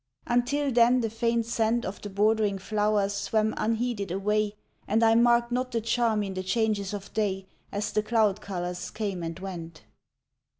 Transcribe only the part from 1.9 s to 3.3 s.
the bordering flowers